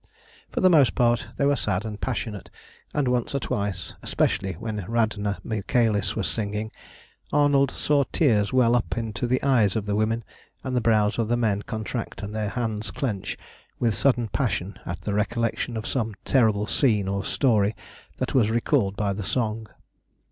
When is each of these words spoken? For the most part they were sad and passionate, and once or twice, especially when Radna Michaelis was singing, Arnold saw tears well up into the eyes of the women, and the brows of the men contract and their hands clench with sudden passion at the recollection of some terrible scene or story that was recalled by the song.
For 0.51 0.61
the 0.61 0.69
most 0.71 0.95
part 0.95 1.27
they 1.37 1.45
were 1.45 1.55
sad 1.55 1.85
and 1.85 2.01
passionate, 2.01 2.49
and 2.91 3.07
once 3.07 3.35
or 3.35 3.39
twice, 3.39 3.93
especially 4.01 4.53
when 4.53 4.83
Radna 4.89 5.37
Michaelis 5.43 6.15
was 6.15 6.27
singing, 6.27 6.71
Arnold 7.31 7.69
saw 7.69 8.05
tears 8.11 8.51
well 8.51 8.75
up 8.75 8.97
into 8.97 9.27
the 9.27 9.43
eyes 9.43 9.75
of 9.75 9.85
the 9.85 9.93
women, 9.95 10.23
and 10.63 10.75
the 10.75 10.81
brows 10.81 11.19
of 11.19 11.27
the 11.27 11.37
men 11.37 11.61
contract 11.61 12.23
and 12.23 12.33
their 12.33 12.49
hands 12.49 12.89
clench 12.89 13.37
with 13.77 13.93
sudden 13.93 14.27
passion 14.29 14.79
at 14.87 15.01
the 15.01 15.13
recollection 15.13 15.77
of 15.77 15.85
some 15.85 16.15
terrible 16.25 16.65
scene 16.65 17.07
or 17.07 17.23
story 17.23 17.75
that 18.17 18.33
was 18.33 18.49
recalled 18.49 18.95
by 18.95 19.13
the 19.13 19.21
song. 19.23 19.67